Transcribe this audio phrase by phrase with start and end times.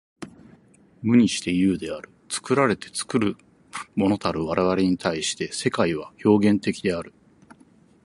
[1.03, 2.09] 無にして有である。
[2.27, 3.37] 作られて作る
[3.93, 7.13] ものたる我々に対して、世界は表現的である。